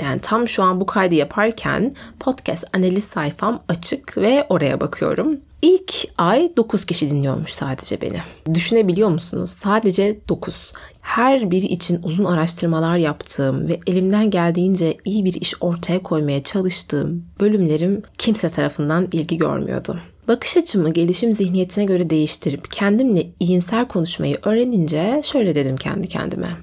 [0.00, 5.40] yani tam şu an bu kaydı yaparken podcast analiz sayfam açık ve oraya bakıyorum.
[5.62, 8.20] İlk ay 9 kişi dinliyormuş sadece beni.
[8.54, 9.50] Düşünebiliyor musunuz?
[9.50, 10.72] Sadece 9.
[11.00, 17.24] Her biri için uzun araştırmalar yaptığım ve elimden geldiğince iyi bir iş ortaya koymaya çalıştığım
[17.40, 20.00] bölümlerim kimse tarafından ilgi görmüyordu.
[20.28, 26.56] Bakış açımı gelişim zihniyetine göre değiştirip kendimle iyimser konuşmayı öğrenince şöyle dedim kendi kendime.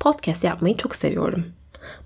[0.00, 1.44] Podcast yapmayı çok seviyorum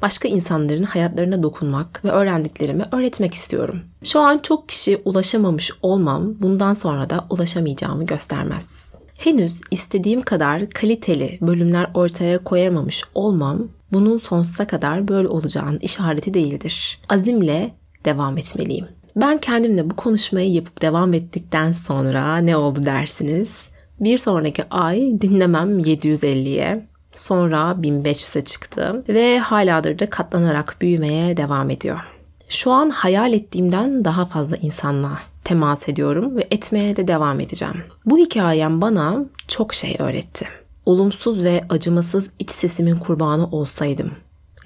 [0.03, 3.81] başka insanların hayatlarına dokunmak ve öğrendiklerimi öğretmek istiyorum.
[4.05, 8.93] Şu an çok kişi ulaşamamış olmam bundan sonra da ulaşamayacağımı göstermez.
[9.19, 16.99] Henüz istediğim kadar kaliteli bölümler ortaya koyamamış olmam bunun sonsuza kadar böyle olacağının işareti değildir.
[17.09, 18.87] Azimle devam etmeliyim.
[19.17, 23.71] Ben kendimle bu konuşmayı yapıp devam ettikten sonra ne oldu dersiniz?
[24.01, 26.87] Bir sonraki ay dinlemem 750'ye,
[27.17, 32.01] Sonra 1500'e çıktı ve haladır da katlanarak büyümeye devam ediyor.
[32.49, 37.85] Şu an hayal ettiğimden daha fazla insanla temas ediyorum ve etmeye de devam edeceğim.
[38.07, 40.49] Bu hikayem bana çok şey öğretti.
[40.87, 44.11] Olumsuz ve acımasız iç sesimin kurbanı olsaydım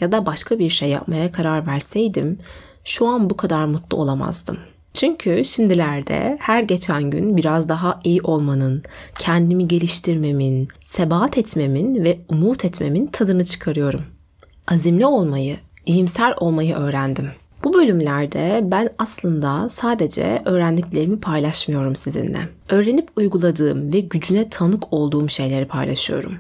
[0.00, 2.38] ya da başka bir şey yapmaya karar verseydim
[2.84, 4.58] şu an bu kadar mutlu olamazdım.
[4.94, 8.82] Çünkü şimdilerde her geçen gün biraz daha iyi olmanın,
[9.18, 14.02] kendimi geliştirmemin, sebat etmemin ve umut etmemin tadını çıkarıyorum.
[14.68, 17.30] Azimli olmayı, iyimser olmayı öğrendim.
[17.64, 22.48] Bu bölümlerde ben aslında sadece öğrendiklerimi paylaşmıyorum sizinle.
[22.68, 26.38] Öğrenip uyguladığım ve gücüne tanık olduğum şeyleri paylaşıyorum.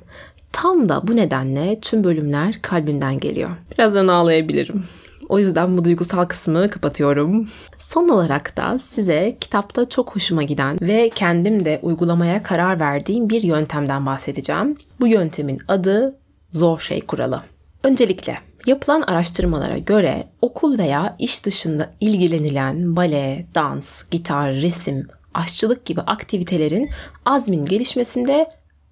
[0.52, 3.50] Tam da bu nedenle tüm bölümler kalbimden geliyor.
[3.72, 4.84] Birazdan ağlayabilirim.
[5.30, 7.48] O yüzden bu duygusal kısmı kapatıyorum.
[7.78, 13.42] Son olarak da size kitapta çok hoşuma giden ve kendim de uygulamaya karar verdiğim bir
[13.42, 14.76] yöntemden bahsedeceğim.
[15.00, 16.18] Bu yöntemin adı
[16.50, 17.42] zor şey kuralı.
[17.84, 26.00] Öncelikle yapılan araştırmalara göre okul veya iş dışında ilgilenilen bale, dans, gitar, resim, aşçılık gibi
[26.00, 26.90] aktivitelerin
[27.24, 28.46] azmin gelişmesinde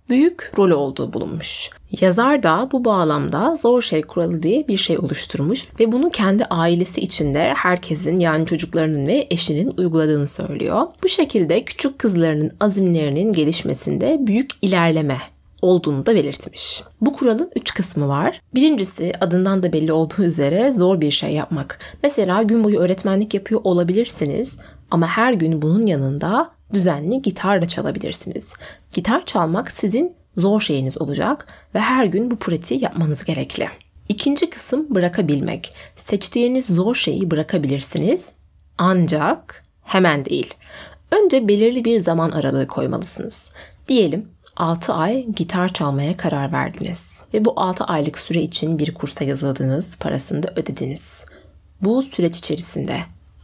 [0.08, 1.70] büyük rolü olduğu bulunmuş.
[2.00, 7.00] Yazar da bu bağlamda zor şey kuralı diye bir şey oluşturmuş ve bunu kendi ailesi
[7.00, 10.86] içinde herkesin yani çocuklarının ve eşinin uyguladığını söylüyor.
[11.04, 15.18] Bu şekilde küçük kızlarının azimlerinin gelişmesinde büyük ilerleme
[15.62, 16.82] olduğunu da belirtmiş.
[17.00, 18.40] Bu kuralın üç kısmı var.
[18.54, 21.78] Birincisi adından da belli olduğu üzere zor bir şey yapmak.
[22.02, 24.58] Mesela gün boyu öğretmenlik yapıyor olabilirsiniz
[24.90, 28.54] ama her gün bunun yanında düzenli gitar da çalabilirsiniz.
[28.92, 33.68] Gitar çalmak sizin zor şeyiniz olacak ve her gün bu pratiği yapmanız gerekli.
[34.08, 35.74] İkinci kısım bırakabilmek.
[35.96, 38.32] Seçtiğiniz zor şeyi bırakabilirsiniz
[38.78, 40.54] ancak hemen değil.
[41.10, 43.50] Önce belirli bir zaman aralığı koymalısınız.
[43.88, 49.24] Diyelim 6 ay gitar çalmaya karar verdiniz ve bu 6 aylık süre için bir kursa
[49.24, 51.24] yazıldınız, parasını da ödediniz.
[51.80, 52.98] Bu süreç içerisinde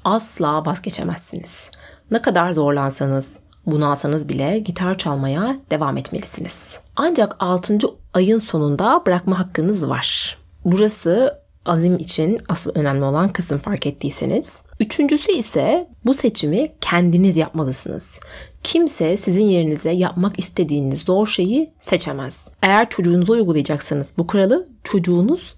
[0.04, 1.70] asla vazgeçemezsiniz.
[2.10, 6.80] Ne kadar zorlansanız, bunalsanız bile gitar çalmaya devam etmelisiniz.
[6.96, 7.78] Ancak 6.
[8.14, 10.38] ayın sonunda bırakma hakkınız var.
[10.64, 14.60] Burası azim için asıl önemli olan kısım fark ettiyseniz.
[14.80, 18.20] Üçüncüsü ise bu seçimi kendiniz yapmalısınız.
[18.62, 22.48] Kimse sizin yerinize yapmak istediğiniz zor şeyi seçemez.
[22.62, 25.54] Eğer çocuğunuza uygulayacaksanız bu kuralı çocuğunuz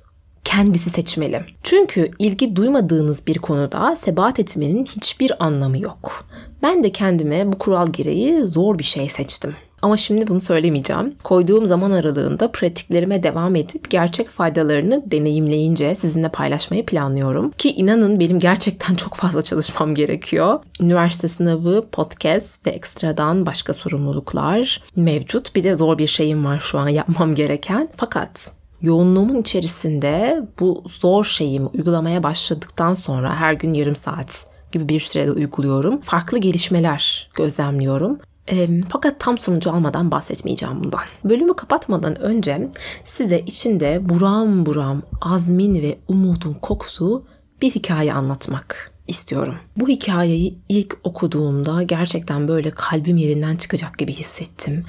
[0.47, 1.41] kendisi seçmeli.
[1.63, 6.25] Çünkü ilgi duymadığınız bir konuda sebat etmenin hiçbir anlamı yok.
[6.63, 9.57] Ben de kendime bu kural gereği zor bir şey seçtim.
[9.83, 11.15] Ama şimdi bunu söylemeyeceğim.
[11.25, 17.51] Koyduğum zaman aralığında pratiklerime devam edip gerçek faydalarını deneyimleyince sizinle paylaşmayı planlıyorum.
[17.51, 20.59] Ki inanın benim gerçekten çok fazla çalışmam gerekiyor.
[20.81, 25.57] Üniversite sınavı, podcast ve ekstradan başka sorumluluklar mevcut.
[25.57, 27.89] Bir de zor bir şeyim var şu an yapmam gereken.
[27.97, 35.01] Fakat yoğunluğumun içerisinde bu zor şeyimi uygulamaya başladıktan sonra her gün yarım saat gibi bir
[35.01, 36.01] sürede uyguluyorum.
[36.01, 38.19] Farklı gelişmeler gözlemliyorum.
[38.51, 41.01] E, fakat tam sonucu almadan bahsetmeyeceğim bundan.
[41.25, 42.69] Bölümü kapatmadan önce
[43.05, 47.25] size içinde buram buram azmin ve umudun kokusu
[47.63, 49.55] bir hikaye anlatmak istiyorum.
[49.77, 54.85] Bu hikayeyi ilk okuduğumda gerçekten böyle kalbim yerinden çıkacak gibi hissettim.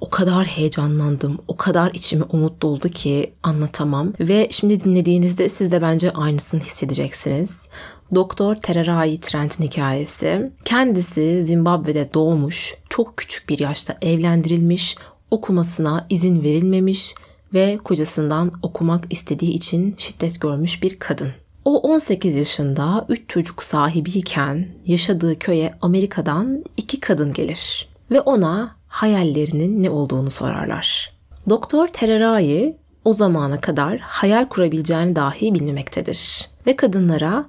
[0.00, 4.12] O kadar heyecanlandım, o kadar içime umut doldu ki anlatamam.
[4.20, 7.68] Ve şimdi dinlediğinizde siz de bence aynısını hissedeceksiniz.
[8.14, 10.52] Doktor Tererai Trent'in hikayesi.
[10.64, 14.96] Kendisi Zimbabwe'de doğmuş, çok küçük bir yaşta evlendirilmiş,
[15.30, 17.14] okumasına izin verilmemiş
[17.54, 21.30] ve kocasından okumak istediği için şiddet görmüş bir kadın.
[21.64, 29.82] O 18 yaşında 3 çocuk sahibiyken yaşadığı köye Amerika'dan iki kadın gelir ve ona hayallerinin
[29.82, 31.12] ne olduğunu sorarlar.
[31.48, 37.46] Doktor Tererai o zamana kadar hayal kurabileceğini dahi bilmemektedir ve kadınlara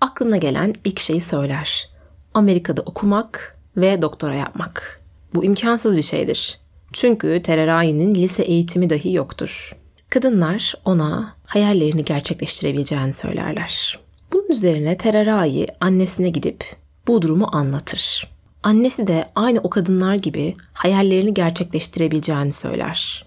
[0.00, 1.90] aklına gelen ilk şeyi söyler.
[2.34, 5.00] Amerika'da okumak ve doktora yapmak.
[5.34, 6.58] Bu imkansız bir şeydir.
[6.92, 9.76] Çünkü Tererai'nin lise eğitimi dahi yoktur.
[10.10, 13.98] Kadınlar ona hayallerini gerçekleştirebileceğini söylerler.
[14.32, 16.64] Bunun üzerine Tererai annesine gidip
[17.08, 18.35] bu durumu anlatır.
[18.62, 23.26] Annesi de aynı o kadınlar gibi hayallerini gerçekleştirebileceğini söyler.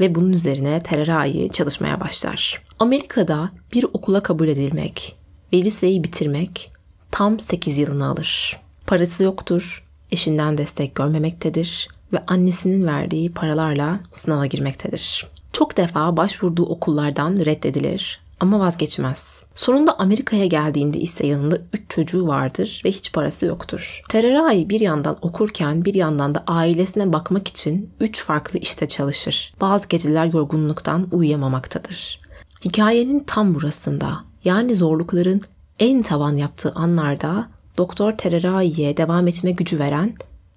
[0.00, 2.62] Ve bunun üzerine Tererai çalışmaya başlar.
[2.78, 5.16] Amerika'da bir okula kabul edilmek
[5.52, 6.72] ve liseyi bitirmek
[7.10, 8.60] tam 8 yılını alır.
[8.86, 15.26] Parası yoktur, eşinden destek görmemektedir ve annesinin verdiği paralarla sınava girmektedir.
[15.52, 19.46] Çok defa başvurduğu okullardan reddedilir ama vazgeçmez.
[19.54, 24.02] Sonunda Amerika'ya geldiğinde ise yanında 3 çocuğu vardır ve hiç parası yoktur.
[24.08, 29.54] Tererai bir yandan okurken bir yandan da ailesine bakmak için 3 farklı işte çalışır.
[29.60, 32.20] Bazı geceler yorgunluktan uyuyamamaktadır.
[32.64, 35.42] Hikayenin tam burasında yani zorlukların
[35.78, 37.48] en tavan yaptığı anlarda
[37.78, 40.14] Doktor Tererai'ye devam etme gücü veren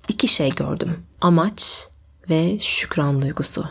[0.07, 0.97] iki şey gördüm.
[1.21, 1.87] Amaç
[2.29, 3.65] ve şükran duygusu.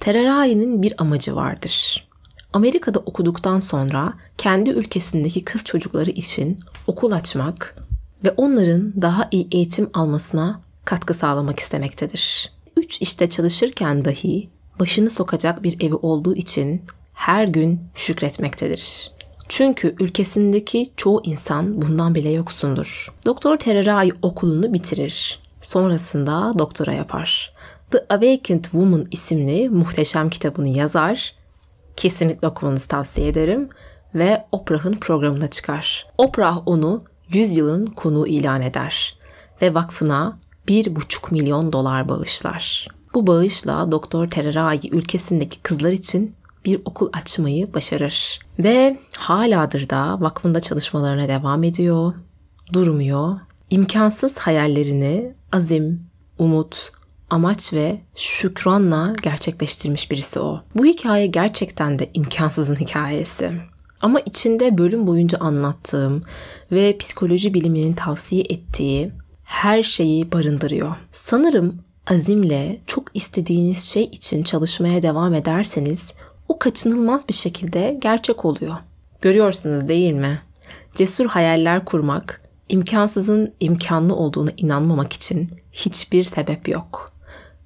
[0.00, 2.08] Tererai'nin bir amacı vardır.
[2.52, 7.76] Amerika'da okuduktan sonra kendi ülkesindeki kız çocukları için okul açmak
[8.24, 12.52] ve onların daha iyi eğitim almasına katkı sağlamak istemektedir.
[12.76, 14.48] Üç işte çalışırken dahi
[14.80, 16.82] başını sokacak bir evi olduğu için
[17.14, 19.12] her gün şükretmektedir.
[19.48, 23.14] Çünkü ülkesindeki çoğu insan bundan bile yoksundur.
[23.26, 25.40] Doktor Tererai okulunu bitirir.
[25.62, 27.54] Sonrasında doktora yapar.
[27.90, 31.34] The Awakened Woman isimli muhteşem kitabını yazar.
[32.00, 33.68] Kesinlikle okumanızı tavsiye ederim.
[34.14, 36.06] Ve Oprah'ın programına çıkar.
[36.18, 39.18] Oprah onu 100 yılın konuğu ilan eder.
[39.62, 40.38] Ve vakfına
[40.68, 42.88] 1,5 milyon dolar bağışlar.
[43.14, 46.34] Bu bağışla Doktor Tererai ülkesindeki kızlar için
[46.64, 48.38] bir okul açmayı başarır.
[48.58, 52.14] Ve haladır da vakfında çalışmalarına devam ediyor,
[52.72, 53.36] durmuyor.
[53.70, 56.06] İmkansız hayallerini azim,
[56.38, 56.92] umut,
[57.30, 60.60] amaç ve şükranla gerçekleştirmiş birisi o.
[60.74, 63.52] Bu hikaye gerçekten de imkansızın hikayesi.
[64.00, 66.22] Ama içinde bölüm boyunca anlattığım
[66.72, 69.12] ve psikoloji biliminin tavsiye ettiği
[69.44, 70.96] her şeyi barındırıyor.
[71.12, 76.12] Sanırım azimle çok istediğiniz şey için çalışmaya devam ederseniz
[76.48, 78.76] o kaçınılmaz bir şekilde gerçek oluyor.
[79.20, 80.42] Görüyorsunuz değil mi?
[80.94, 87.12] Cesur hayaller kurmak, imkansızın imkanlı olduğuna inanmamak için hiçbir sebep yok.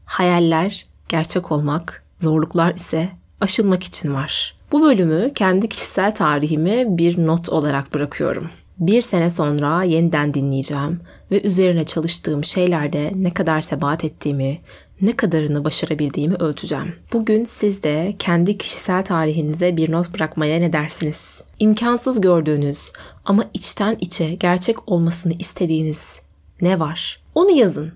[0.05, 3.09] Hayaller gerçek olmak, zorluklar ise
[3.41, 4.57] aşılmak için var.
[4.73, 8.51] Bu bölümü kendi kişisel tarihime bir not olarak bırakıyorum.
[8.79, 11.01] Bir sene sonra yeniden dinleyeceğim
[11.31, 14.59] ve üzerine çalıştığım şeylerde ne kadar sebat ettiğimi,
[15.01, 16.97] ne kadarını başarabildiğimi ölçeceğim.
[17.13, 21.41] Bugün siz de kendi kişisel tarihinize bir not bırakmaya ne dersiniz?
[21.59, 22.93] İmkansız gördüğünüz
[23.25, 26.19] ama içten içe gerçek olmasını istediğiniz
[26.61, 27.21] ne var?
[27.35, 27.93] Onu yazın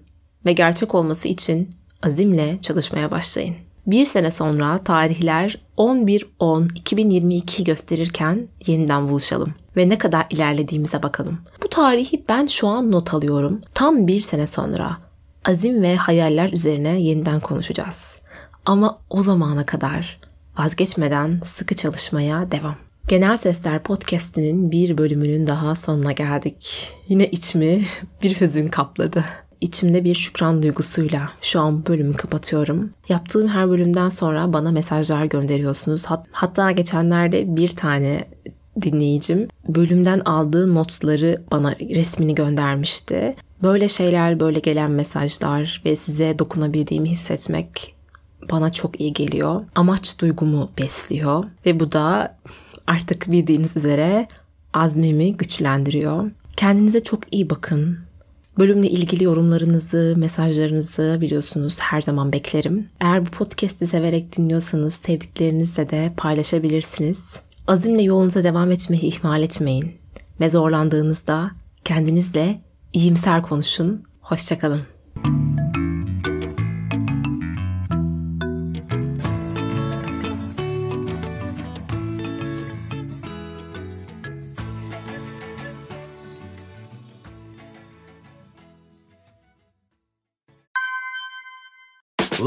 [0.47, 1.71] ve gerçek olması için
[2.03, 3.55] azimle çalışmaya başlayın.
[3.87, 11.39] Bir sene sonra tarihler 11-10-2022 gösterirken yeniden buluşalım ve ne kadar ilerlediğimize bakalım.
[11.63, 13.61] Bu tarihi ben şu an not alıyorum.
[13.75, 14.97] Tam bir sene sonra
[15.45, 18.23] azim ve hayaller üzerine yeniden konuşacağız.
[18.67, 20.21] Ama o zamana kadar
[20.59, 22.77] vazgeçmeden sıkı çalışmaya devam.
[23.09, 26.93] Genel Sesler Podcast'inin bir bölümünün daha sonuna geldik.
[27.09, 27.85] Yine içimi
[28.23, 29.25] bir hüzün kapladı.
[29.61, 32.91] İçimde bir şükran duygusuyla şu an bölümü kapatıyorum.
[33.09, 36.05] Yaptığım her bölümden sonra bana mesajlar gönderiyorsunuz.
[36.07, 38.25] Hat- hatta geçenlerde bir tane
[38.83, 43.33] dinleyicim bölümden aldığı notları bana resmini göndermişti.
[43.63, 47.95] Böyle şeyler, böyle gelen mesajlar ve size dokunabildiğimi hissetmek
[48.51, 49.65] bana çok iyi geliyor.
[49.75, 52.37] Amaç duygumu besliyor ve bu da
[52.87, 54.27] artık bildiğiniz üzere
[54.75, 56.31] azmimi güçlendiriyor.
[56.57, 57.99] Kendinize çok iyi bakın.
[58.59, 62.89] Bölümle ilgili yorumlarınızı, mesajlarınızı biliyorsunuz her zaman beklerim.
[63.01, 67.43] Eğer bu podcast'i severek dinliyorsanız sevdiklerinizle de paylaşabilirsiniz.
[67.67, 69.93] Azimle yolunuza devam etmeyi ihmal etmeyin.
[70.41, 71.51] Ve zorlandığınızda
[71.85, 72.59] kendinizle
[72.93, 74.03] iyimser konuşun.
[74.21, 74.81] Hoşçakalın.